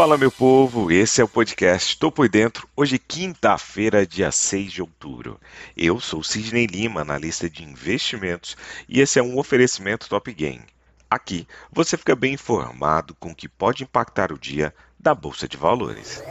Fala 0.00 0.16
meu 0.16 0.32
povo, 0.32 0.90
esse 0.90 1.20
é 1.20 1.24
o 1.24 1.28
podcast 1.28 1.98
Tô 1.98 2.10
por 2.10 2.26
Dentro, 2.26 2.66
hoje 2.74 2.98
quinta-feira, 2.98 4.06
dia 4.06 4.32
6 4.32 4.72
de 4.72 4.80
outubro. 4.80 5.38
Eu 5.76 6.00
sou 6.00 6.22
Sidney 6.22 6.64
Lima, 6.64 7.02
analista 7.02 7.50
de 7.50 7.62
investimentos, 7.62 8.56
e 8.88 8.98
esse 9.02 9.18
é 9.18 9.22
um 9.22 9.38
oferecimento 9.38 10.08
Top 10.08 10.32
Game. 10.32 10.64
Aqui 11.10 11.46
você 11.70 11.98
fica 11.98 12.16
bem 12.16 12.32
informado 12.32 13.14
com 13.20 13.32
o 13.32 13.34
que 13.34 13.46
pode 13.46 13.82
impactar 13.82 14.32
o 14.32 14.38
dia 14.38 14.74
da 14.98 15.14
Bolsa 15.14 15.46
de 15.46 15.58
Valores. 15.58 16.24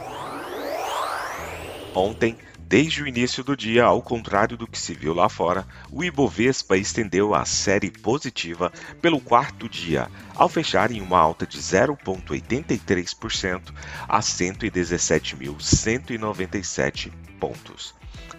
Ontem, 1.94 2.36
Desde 2.70 3.02
o 3.02 3.06
início 3.08 3.42
do 3.42 3.56
dia, 3.56 3.82
ao 3.82 4.00
contrário 4.00 4.56
do 4.56 4.64
que 4.64 4.78
se 4.78 4.94
viu 4.94 5.12
lá 5.12 5.28
fora, 5.28 5.66
o 5.90 6.04
Ibovespa 6.04 6.76
estendeu 6.76 7.34
a 7.34 7.44
série 7.44 7.90
positiva 7.90 8.72
pelo 9.02 9.20
quarto 9.20 9.68
dia, 9.68 10.08
ao 10.36 10.48
fechar 10.48 10.92
em 10.92 11.00
uma 11.00 11.18
alta 11.18 11.44
de 11.44 11.58
0,83% 11.58 13.74
a 14.08 14.20
117.197 14.20 17.10
pontos, 17.40 17.92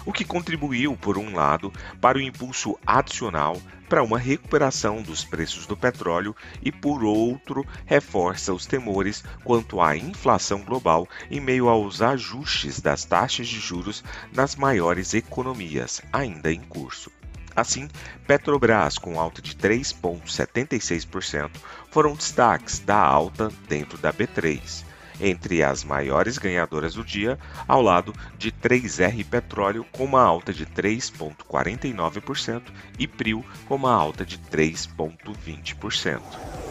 o 0.04 0.12
que 0.12 0.24
contribuiu, 0.24 0.96
por 0.96 1.18
um 1.18 1.34
lado, 1.34 1.72
para 2.00 2.18
o 2.18 2.20
impulso 2.20 2.78
adicional 2.86 3.60
para 3.90 4.02
uma 4.04 4.18
recuperação 4.20 5.02
dos 5.02 5.24
preços 5.24 5.66
do 5.66 5.76
petróleo 5.76 6.34
e, 6.62 6.70
por 6.70 7.02
outro, 7.02 7.66
reforça 7.84 8.54
os 8.54 8.64
temores 8.64 9.24
quanto 9.42 9.80
à 9.80 9.96
inflação 9.96 10.62
global 10.62 11.08
em 11.28 11.40
meio 11.40 11.68
aos 11.68 12.00
ajustes 12.00 12.80
das 12.80 13.04
taxas 13.04 13.48
de 13.48 13.58
juros 13.58 14.04
nas 14.32 14.54
maiores 14.54 15.12
economias 15.12 16.00
ainda 16.12 16.52
em 16.52 16.60
curso. 16.60 17.10
Assim, 17.56 17.88
Petrobras, 18.28 18.96
com 18.96 19.18
alta 19.18 19.42
de 19.42 19.56
3,76%, 19.56 21.50
foram 21.90 22.14
destaques 22.14 22.78
da 22.78 22.96
alta 22.96 23.50
dentro 23.68 23.98
da 23.98 24.12
B3 24.12 24.88
entre 25.20 25.62
as 25.62 25.84
maiores 25.84 26.38
ganhadoras 26.38 26.94
do 26.94 27.04
dia, 27.04 27.38
ao 27.68 27.82
lado 27.82 28.14
de 28.38 28.50
3R 28.50 29.22
Petróleo 29.24 29.84
com 29.92 30.04
uma 30.04 30.22
alta 30.22 30.52
de 30.52 30.66
3,49% 30.66 32.62
e 32.98 33.06
Prio 33.06 33.44
com 33.66 33.76
uma 33.76 33.92
alta 33.92 34.24
de 34.24 34.38
3,20%. 34.38 36.69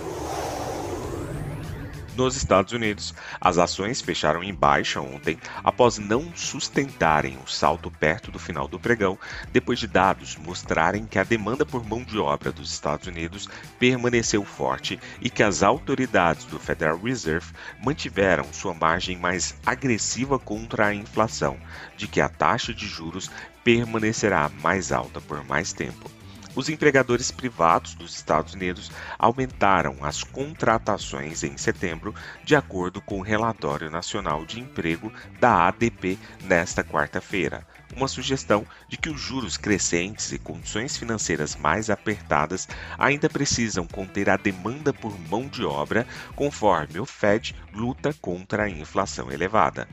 Nos 2.19 2.35
Estados 2.35 2.73
Unidos, 2.73 3.13
as 3.39 3.57
ações 3.57 4.01
fecharam 4.01 4.43
em 4.43 4.53
baixa 4.53 4.99
ontem 4.99 5.39
após 5.63 5.97
não 5.97 6.35
sustentarem 6.35 7.37
o 7.41 7.47
salto 7.47 7.89
perto 7.89 8.29
do 8.29 8.37
final 8.37 8.67
do 8.67 8.77
pregão, 8.77 9.17
depois 9.53 9.79
de 9.79 9.87
dados 9.87 10.35
mostrarem 10.35 11.05
que 11.05 11.17
a 11.17 11.23
demanda 11.23 11.65
por 11.65 11.81
mão 11.87 12.03
de 12.03 12.19
obra 12.19 12.51
dos 12.51 12.73
Estados 12.73 13.07
Unidos 13.07 13.47
permaneceu 13.79 14.43
forte 14.43 14.99
e 15.21 15.29
que 15.29 15.41
as 15.41 15.63
autoridades 15.63 16.43
do 16.43 16.59
Federal 16.59 16.99
Reserve 16.99 17.53
mantiveram 17.81 18.51
sua 18.51 18.73
margem 18.73 19.17
mais 19.17 19.55
agressiva 19.65 20.37
contra 20.37 20.87
a 20.87 20.93
inflação, 20.93 21.57
de 21.95 22.05
que 22.05 22.19
a 22.19 22.27
taxa 22.27 22.73
de 22.73 22.85
juros 22.85 23.31
permanecerá 23.63 24.51
mais 24.61 24.91
alta 24.91 25.21
por 25.21 25.41
mais 25.45 25.71
tempo 25.71 26.18
os 26.55 26.69
empregadores 26.69 27.31
privados 27.31 27.93
dos 27.93 28.15
Estados 28.15 28.53
Unidos 28.53 28.91
aumentaram 29.17 29.97
as 30.01 30.23
contratações 30.23 31.43
em 31.43 31.57
setembro, 31.57 32.13
de 32.43 32.55
acordo 32.55 33.01
com 33.01 33.19
o 33.19 33.23
Relatório 33.23 33.89
Nacional 33.89 34.45
de 34.45 34.59
Emprego 34.59 35.11
da 35.39 35.67
ADP 35.67 36.17
nesta 36.43 36.83
quarta-feira. 36.83 37.65
Uma 37.95 38.07
sugestão 38.07 38.65
de 38.87 38.97
que 38.97 39.09
os 39.09 39.19
juros 39.19 39.57
crescentes 39.57 40.31
e 40.31 40.39
condições 40.39 40.95
financeiras 40.95 41.55
mais 41.55 41.89
apertadas 41.89 42.67
ainda 42.97 43.29
precisam 43.29 43.85
conter 43.87 44.29
a 44.29 44.37
demanda 44.37 44.93
por 44.93 45.17
mão 45.29 45.47
de 45.47 45.65
obra, 45.65 46.05
conforme 46.35 46.99
o 46.99 47.05
Fed 47.05 47.55
luta 47.73 48.13
contra 48.21 48.63
a 48.63 48.69
inflação 48.69 49.31
elevada. 49.31 49.87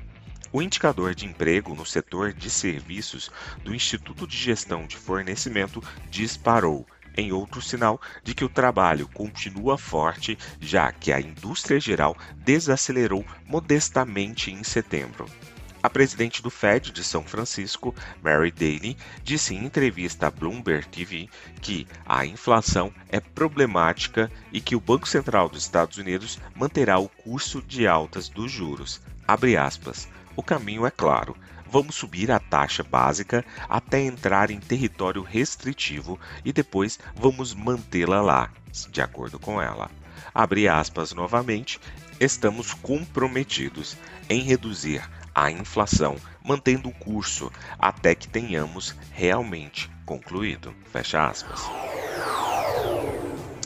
O 0.57 0.63
indicador 0.63 1.15
de 1.15 1.27
emprego 1.27 1.75
no 1.75 1.85
setor 1.85 2.33
de 2.33 2.49
serviços 2.49 3.31
do 3.63 3.75
Instituto 3.75 4.27
de 4.27 4.35
Gestão 4.35 4.87
de 4.87 4.97
Fornecimento 4.97 5.83
disparou, 6.09 6.87
em 7.15 7.31
outro 7.31 7.61
sinal 7.61 8.01
de 8.25 8.35
que 8.35 8.43
o 8.43 8.49
trabalho 8.49 9.07
continua 9.09 9.77
forte, 9.77 10.39
já 10.59 10.91
que 10.91 11.13
a 11.13 11.21
indústria 11.21 11.79
geral 11.79 12.17
desacelerou 12.37 13.23
modestamente 13.45 14.51
em 14.51 14.65
setembro. 14.65 15.27
A 15.83 15.91
presidente 15.91 16.43
do 16.43 16.49
Fed 16.49 16.91
de 16.91 17.05
São 17.05 17.23
Francisco, 17.23 17.95
Mary 18.23 18.51
Daly, 18.51 18.97
disse 19.23 19.55
em 19.55 19.63
entrevista 19.63 20.29
à 20.29 20.31
Bloomberg 20.31 20.89
TV 20.89 21.29
que 21.61 21.87
a 22.07 22.25
inflação 22.25 22.91
é 23.11 23.21
problemática 23.21 24.33
e 24.51 24.63
que 24.63 24.75
o 24.75 24.81
Banco 24.81 25.07
Central 25.07 25.51
dos 25.51 25.65
Estados 25.65 25.99
Unidos 25.99 26.39
manterá 26.55 26.99
o 26.99 27.11
curso 27.11 27.61
de 27.61 27.87
altas 27.87 28.31
dos 28.31 28.51
juros. 28.51 29.03
O 30.37 30.43
caminho 30.43 30.87
é 30.87 30.91
claro. 30.91 31.35
Vamos 31.69 31.97
subir 31.97 32.31
a 32.31 32.39
taxa 32.39 32.85
básica 32.85 33.45
até 33.69 34.01
entrar 34.01 34.51
em 34.51 34.61
território 34.61 35.23
restritivo 35.23 36.21
e 36.45 36.53
depois 36.53 36.99
vamos 37.15 37.55
mantê-la 37.55 38.21
lá, 38.21 38.51
de 38.91 39.01
acordo 39.01 39.39
com 39.39 39.61
ela. 39.61 39.91
Abre 40.33 40.69
aspas 40.69 41.13
novamente, 41.13 41.81
estamos 42.21 42.73
comprometidos 42.73 43.97
em 44.29 44.43
reduzir 44.43 45.03
a 45.35 45.51
inflação, 45.51 46.17
mantendo 46.45 46.89
o 46.89 46.95
curso 46.95 47.51
até 47.79 48.15
que 48.15 48.29
tenhamos 48.29 48.95
realmente 49.13 49.91
concluído. 50.05 50.75
Fecha 50.93 51.27
aspas. 51.27 51.61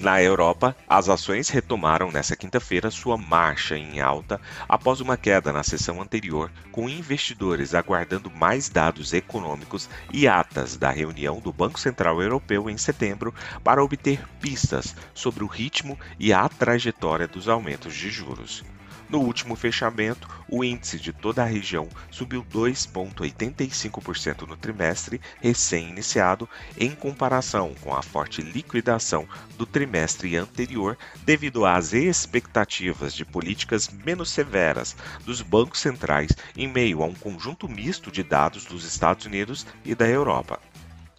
Na 0.01 0.23
Europa, 0.23 0.75
as 0.89 1.11
ações 1.11 1.51
retomaram 1.51 2.11
nesta 2.11 2.35
quinta-feira 2.35 2.91
sua 2.91 3.19
marcha 3.19 3.77
em 3.77 4.01
alta 4.01 4.41
após 4.67 4.99
uma 4.99 5.15
queda 5.15 5.53
na 5.53 5.63
sessão 5.63 6.01
anterior, 6.01 6.51
com 6.73 6.89
investidores 6.89 7.75
aguardando 7.75 8.31
mais 8.31 8.71
dados 8.71 9.13
econômicos 9.13 9.91
e 10.11 10.27
atas 10.27 10.79
da 10.79 10.91
reunião 10.91 11.39
do 11.39 11.53
Banco 11.53 11.79
Central 11.79 12.23
Europeu 12.23 12.71
em 12.71 12.79
setembro 12.79 13.35
para 13.63 13.85
obter 13.85 14.27
pistas 14.41 14.97
sobre 15.13 15.45
o 15.45 15.47
ritmo 15.47 15.99
e 16.19 16.33
a 16.33 16.49
trajetória 16.49 17.29
dos 17.29 17.47
aumentos 17.47 17.95
de 17.95 18.09
juros. 18.09 18.65
No 19.11 19.19
último 19.19 19.57
fechamento, 19.57 20.29
o 20.49 20.63
índice 20.63 20.97
de 20.97 21.13
toda 21.13 21.43
a 21.43 21.47
região 21.47 21.89
subiu 22.13 22.45
2,85% 22.45 24.47
no 24.47 24.57
trimestre 24.57 25.21
recém-iniciado, 25.41 26.49
em 26.79 26.93
comparação 26.93 27.75
com 27.81 27.93
a 27.93 28.03
forte 28.03 28.41
liquidação 28.41 29.27
do 29.59 29.67
trimestre 29.67 30.37
anterior, 30.37 30.97
devido 31.25 31.67
às 31.67 31.93
expectativas 31.93 33.13
de 33.13 33.25
políticas 33.25 33.89
menos 33.89 34.31
severas 34.31 34.95
dos 35.25 35.43
bancos 35.43 35.81
centrais 35.81 36.31
em 36.57 36.69
meio 36.69 37.03
a 37.03 37.07
um 37.07 37.15
conjunto 37.15 37.69
misto 37.69 38.13
de 38.13 38.23
dados 38.23 38.65
dos 38.65 38.85
Estados 38.85 39.27
Unidos 39.27 39.67
e 39.85 39.93
da 39.93 40.07
Europa. 40.07 40.61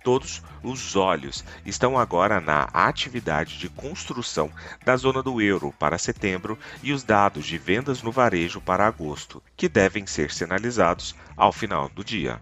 Todos 0.04 0.42
os 0.64 0.96
olhos 0.96 1.44
estão 1.66 1.98
agora 1.98 2.42
na 2.42 2.64
atividade 2.74 3.58
de 3.58 3.70
construção 3.70 4.52
da 4.84 4.96
zona 4.98 5.22
do 5.22 5.40
euro 5.40 5.74
para 5.78 5.98
setembro 5.98 6.58
e 6.82 6.92
os 6.92 7.04
dados 7.04 7.46
de 7.46 7.58
vendas 7.58 8.02
no 8.02 8.12
varejo 8.12 8.60
para 8.60 8.88
agosto, 8.88 9.44
que 9.56 9.70
devem 9.70 10.08
ser 10.08 10.32
sinalizados 10.32 11.16
ao 11.38 11.52
final 11.52 11.88
do 11.90 12.04
dia. 12.04 12.42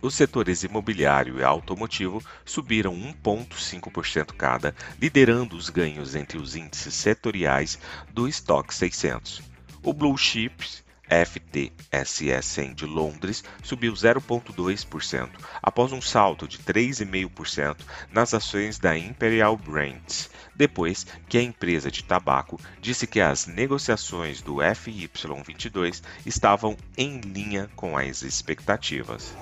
Os 0.00 0.14
setores 0.14 0.62
imobiliário 0.62 1.40
e 1.40 1.42
automotivo 1.44 2.22
subiram 2.44 2.94
1,5% 2.94 4.34
cada, 4.36 4.74
liderando 5.00 5.56
os 5.56 5.70
ganhos 5.70 6.14
entre 6.14 6.36
os 6.36 6.54
índices 6.54 6.94
setoriais 6.94 7.78
do 8.12 8.28
Stock 8.28 8.74
600. 8.74 9.42
O 9.82 9.94
Blue 9.94 10.16
Chips 10.18 10.83
FTSE 11.22 12.42
100 12.42 12.74
de 12.74 12.86
Londres 12.86 13.44
subiu 13.62 13.92
0,2%, 13.92 15.30
após 15.62 15.92
um 15.92 16.00
salto 16.00 16.48
de 16.48 16.58
3,5% 16.58 17.76
nas 18.10 18.34
ações 18.34 18.78
da 18.78 18.98
Imperial 18.98 19.56
Brands, 19.56 20.30
depois 20.54 21.06
que 21.28 21.38
a 21.38 21.42
empresa 21.42 21.90
de 21.90 22.02
tabaco 22.02 22.60
disse 22.80 23.06
que 23.06 23.20
as 23.20 23.46
negociações 23.46 24.42
do 24.42 24.56
FY22 24.56 26.02
estavam 26.26 26.76
em 26.96 27.20
linha 27.20 27.70
com 27.76 27.96
as 27.96 28.22
expectativas. 28.22 29.36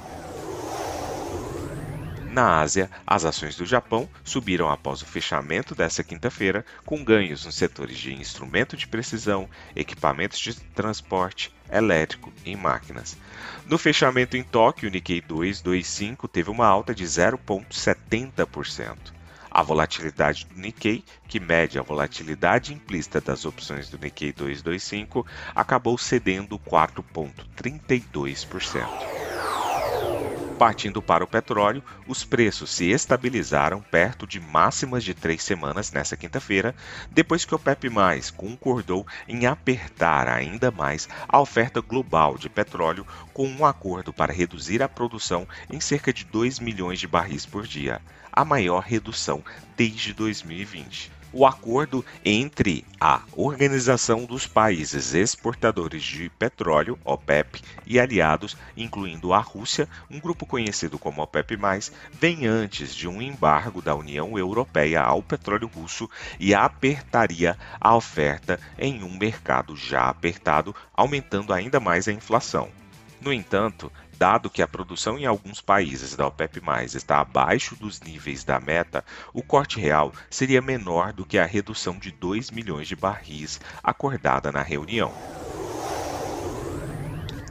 Na 2.33 2.61
Ásia, 2.61 2.91
as 3.07 3.25
ações 3.27 3.57
do 3.57 3.67
Japão 3.67 4.09
subiram 4.25 4.71
após 4.71 5.03
o 5.03 5.07
fechamento 5.07 5.75
dessa 5.75 6.03
quinta-feira, 6.03 6.65
com 6.87 7.05
ganhos 7.05 7.45
nos 7.45 7.55
setores 7.55 7.99
de 7.99 8.15
instrumento 8.15 8.75
de 8.75 8.87
precisão, 8.87 9.47
equipamentos 9.77 10.39
de 10.39 10.55
transporte, 10.55 11.55
elétrico 11.71 12.33
e 12.43 12.57
máquinas. 12.57 13.19
No 13.67 13.77
fechamento 13.77 14.35
em 14.35 14.43
Tóquio, 14.43 14.89
o 14.89 14.91
Nikkei 14.91 15.21
225 15.21 16.27
teve 16.27 16.49
uma 16.49 16.67
alta 16.67 16.95
de 16.95 17.05
0,70%. 17.05 18.97
A 19.51 19.63
volatilidade 19.63 20.47
do 20.47 20.59
Nikkei, 20.59 21.05
que 21.29 21.39
mede 21.39 21.79
a 21.79 21.83
volatilidade 21.83 22.73
implícita 22.73 23.21
das 23.21 23.45
opções 23.45 23.91
do 23.91 23.99
Nikkei 23.99 24.33
225, 24.33 25.27
acabou 25.55 25.99
cedendo 25.99 26.59
4,32%. 26.59 29.22
Partindo 30.59 31.03
para 31.03 31.25
o 31.25 31.27
petróleo, 31.27 31.83
os 32.07 32.25
preços 32.25 32.71
se 32.71 32.91
estabilizaram 32.91 33.81
perto 33.81 34.27
de 34.27 34.39
máximas 34.39 35.03
de 35.03 35.13
três 35.13 35.43
semanas 35.43 35.91
nesta 35.91 36.17
quinta-feira, 36.17 36.75
depois 37.11 37.45
que 37.45 37.53
o 37.53 37.57
OPEP+, 37.57 37.89
concordou 38.37 39.07
em 39.27 39.47
apertar 39.47 40.29
ainda 40.29 40.71
mais 40.71 41.09
a 41.29 41.41
oferta 41.41 41.81
global 41.81 42.39
de 42.39 42.49
petróleo 42.49 43.07
com 43.33 43.49
um 43.49 43.67
acordo 43.67 44.13
para 44.13 44.33
reduzir 44.33 44.83
a 44.83 44.89
produção 44.89 45.49
em 45.69 45.81
cerca 45.81 46.13
de 46.13 46.25
2 46.25 46.61
milhões 46.61 47.01
de 47.01 47.09
barris 47.09 47.45
por 47.45 47.67
dia, 47.67 48.01
a 48.33 48.45
maior 48.45 48.83
redução 48.83 49.43
desde 49.77 50.13
2020 50.13 51.22
o 51.33 51.47
acordo 51.47 52.05
entre 52.25 52.85
a 53.01 53.23
Organização 53.33 54.25
dos 54.25 54.47
Países 54.47 55.15
Exportadores 55.15 56.03
de 56.03 56.29
Petróleo, 56.29 56.99
OPEP, 57.05 57.63
e 57.87 57.99
aliados, 57.99 58.57
incluindo 58.77 59.33
a 59.33 59.39
Rússia, 59.39 59.89
um 60.11 60.21
grupo 60.21 60.45
conhecido 60.45 60.99
como 60.99 61.23
OPEP+, 61.23 61.59
vem 62.13 62.47
antes 62.47 62.95
de 62.95 63.09
um 63.09 63.21
embargo 63.23 63.81
da 63.81 63.95
União 63.95 64.39
Europeia 64.39 65.01
ao 65.03 65.23
petróleo 65.23 65.71
russo 65.75 66.09
e 66.39 66.55
apertaria 66.55 67.57
a 67.81 67.97
oferta 67.97 68.61
em 68.79 69.03
um 69.03 69.17
mercado 69.17 69.77
já 69.77 70.09
apertado, 70.09 70.75
aumentando 70.95 71.53
ainda 71.53 71.81
mais 71.81 72.07
a 72.07 72.13
inflação. 72.13 72.69
No 73.21 73.33
entanto, 73.33 73.91
Dado 74.23 74.49
que 74.49 74.63
a 74.63 74.69
produção 74.69 75.19
em 75.19 75.27
alguns 75.27 75.61
países 75.61 76.15
da 76.15 76.25
OPEP+, 76.29 76.63
está 76.95 77.19
abaixo 77.19 77.75
dos 77.75 78.01
níveis 78.01 78.45
da 78.45 78.61
meta, 78.61 79.05
o 79.35 79.43
corte 79.43 79.81
real 79.81 80.13
seria 80.31 80.63
menor 80.63 81.13
do 81.13 81.27
que 81.27 81.39
a 81.39 81.45
redução 81.45 81.99
de 81.99 82.13
2 82.13 82.53
milhões 82.53 82.87
de 82.87 82.95
barris 82.95 83.61
acordada 83.83 84.53
na 84.53 84.63
reunião. 84.63 85.13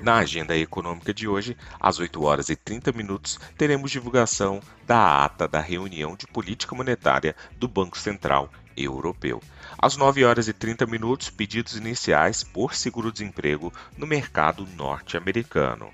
Na 0.01 0.19
agenda 0.19 0.55
econômica 0.55 1.13
de 1.13 1.27
hoje, 1.27 1.57
às 1.77 1.99
8 1.99 2.23
horas 2.23 2.47
e 2.47 2.55
30 2.55 2.93
minutos, 2.93 3.37
teremos 3.57 3.91
divulgação 3.91 4.61
da 4.87 5.25
ata 5.25 5.49
da 5.49 5.59
reunião 5.59 6.15
de 6.15 6.25
política 6.25 6.73
monetária 6.73 7.35
do 7.57 7.67
Banco 7.67 7.97
Central 7.97 8.49
Europeu. 8.77 9.43
Às 9.77 9.97
9 9.97 10.23
horas 10.23 10.47
e 10.47 10.53
30 10.53 10.85
minutos, 10.85 11.29
pedidos 11.29 11.75
iniciais 11.75 12.45
por 12.45 12.75
seguro-desemprego 12.75 13.73
no 13.97 14.07
mercado 14.07 14.65
norte-americano 14.77 15.91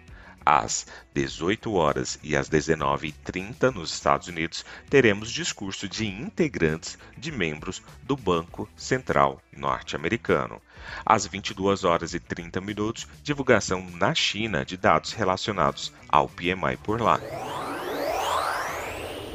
às 0.48 0.88
18 1.14 1.74
horas 1.74 2.18
e 2.24 2.34
às 2.34 2.50
19h30 2.50 3.70
nos 3.74 3.94
Estados 3.94 4.30
Unidos, 4.30 4.64
teremos 4.90 5.30
discurso 5.30 5.90
de 5.90 6.08
integrantes 6.08 6.98
de 7.18 7.34
membros 7.34 7.82
do 8.04 8.16
Banco 8.16 8.70
Central 8.78 9.42
norte-americano. 9.52 10.62
Às 11.06 11.28
22 11.28 11.84
horas 11.84 12.14
e 12.14 12.20
30 12.20 12.62
minutos, 12.62 13.06
divulgação 13.22 13.86
na 13.92 14.16
China 14.16 14.64
de 14.64 14.78
dados 14.78 15.12
relacionados 15.12 15.92
ao 16.08 16.30
PMI 16.30 16.78
por 16.82 17.02
lá. 17.02 17.20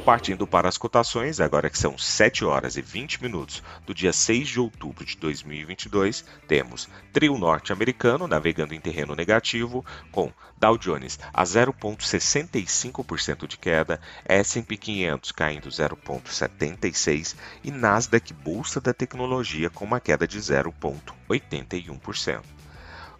Partindo 0.05 0.45
para 0.45 0.67
as 0.67 0.77
cotações, 0.77 1.39
agora 1.39 1.69
que 1.69 1.79
são 1.79 1.97
7 1.97 2.43
horas 2.43 2.75
e 2.75 2.81
20 2.81 3.23
minutos 3.23 3.63
do 3.85 3.93
dia 3.93 4.11
6 4.11 4.49
de 4.49 4.59
outubro 4.59 5.05
de 5.05 5.15
2022, 5.15 6.25
temos 6.45 6.89
trio 7.13 7.37
norte-americano 7.37 8.27
navegando 8.27 8.73
em 8.73 8.81
terreno 8.81 9.15
negativo, 9.15 9.85
com 10.11 10.29
Dow 10.57 10.77
Jones 10.77 11.17
a 11.33 11.45
0,65% 11.45 13.47
de 13.47 13.57
queda, 13.57 14.01
S&P 14.25 14.75
500 14.75 15.31
caindo 15.31 15.69
0,76% 15.69 17.37
e 17.63 17.71
Nasdaq 17.71 18.33
Bolsa 18.33 18.81
da 18.81 18.93
Tecnologia 18.93 19.69
com 19.69 19.85
uma 19.85 20.01
queda 20.01 20.27
de 20.27 20.37
0,81%. 20.37 22.41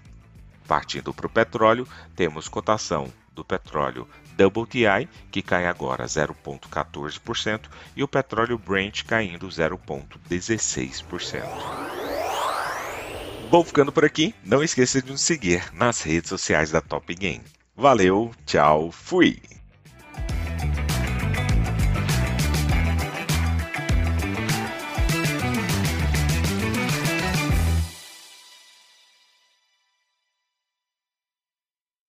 Partindo 0.66 1.12
para 1.12 1.26
o 1.26 1.30
petróleo, 1.30 1.86
temos 2.16 2.48
cotação 2.48 3.12
do 3.34 3.44
petróleo 3.44 4.08
WTI, 4.38 5.08
que 5.30 5.42
cai 5.42 5.66
agora 5.66 6.06
0,14%, 6.06 7.62
e 7.96 8.02
o 8.02 8.08
petróleo 8.08 8.58
Brent 8.58 9.04
caindo 9.04 9.46
0,16%. 9.48 11.44
Vou 13.50 13.62
ficando 13.62 13.92
por 13.92 14.04
aqui. 14.04 14.34
Não 14.44 14.62
esqueça 14.62 15.00
de 15.00 15.10
nos 15.10 15.20
seguir 15.20 15.72
nas 15.72 16.02
redes 16.02 16.28
sociais 16.28 16.70
da 16.70 16.80
Top 16.80 17.14
Game. 17.14 17.44
Valeu, 17.76 18.32
tchau, 18.46 18.90
fui! 18.90 19.40